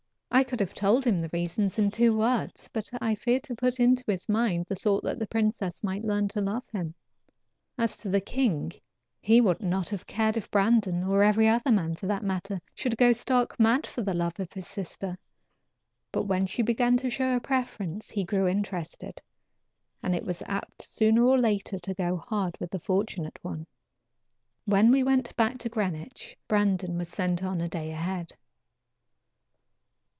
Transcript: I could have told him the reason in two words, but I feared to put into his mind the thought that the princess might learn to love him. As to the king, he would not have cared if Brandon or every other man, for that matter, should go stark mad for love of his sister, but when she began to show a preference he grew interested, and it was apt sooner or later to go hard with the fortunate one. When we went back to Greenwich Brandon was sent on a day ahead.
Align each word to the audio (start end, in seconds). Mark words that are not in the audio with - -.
I 0.33 0.45
could 0.45 0.61
have 0.61 0.73
told 0.73 1.03
him 1.05 1.19
the 1.19 1.29
reason 1.33 1.69
in 1.77 1.91
two 1.91 2.15
words, 2.17 2.69
but 2.71 2.89
I 3.01 3.15
feared 3.15 3.43
to 3.43 3.55
put 3.55 3.81
into 3.81 4.05
his 4.07 4.29
mind 4.29 4.65
the 4.69 4.77
thought 4.77 5.03
that 5.03 5.19
the 5.19 5.27
princess 5.27 5.83
might 5.83 6.05
learn 6.05 6.29
to 6.29 6.39
love 6.39 6.63
him. 6.71 6.95
As 7.77 7.97
to 7.97 8.09
the 8.09 8.21
king, 8.21 8.71
he 9.19 9.41
would 9.41 9.59
not 9.61 9.89
have 9.89 10.07
cared 10.07 10.37
if 10.37 10.49
Brandon 10.49 11.03
or 11.03 11.21
every 11.21 11.49
other 11.49 11.71
man, 11.73 11.95
for 11.95 12.07
that 12.07 12.23
matter, 12.23 12.61
should 12.73 12.95
go 12.95 13.11
stark 13.11 13.59
mad 13.59 13.85
for 13.85 14.01
love 14.05 14.39
of 14.39 14.53
his 14.53 14.65
sister, 14.65 15.17
but 16.13 16.23
when 16.23 16.45
she 16.45 16.61
began 16.61 16.95
to 16.97 17.09
show 17.09 17.35
a 17.35 17.41
preference 17.41 18.09
he 18.09 18.23
grew 18.23 18.47
interested, 18.47 19.21
and 20.01 20.15
it 20.15 20.25
was 20.25 20.41
apt 20.45 20.81
sooner 20.81 21.25
or 21.25 21.37
later 21.37 21.77
to 21.79 21.93
go 21.93 22.15
hard 22.15 22.57
with 22.57 22.71
the 22.71 22.79
fortunate 22.79 23.37
one. 23.41 23.67
When 24.63 24.91
we 24.91 25.03
went 25.03 25.35
back 25.35 25.57
to 25.57 25.69
Greenwich 25.69 26.37
Brandon 26.47 26.97
was 26.97 27.09
sent 27.09 27.43
on 27.43 27.59
a 27.59 27.67
day 27.67 27.91
ahead. 27.91 28.31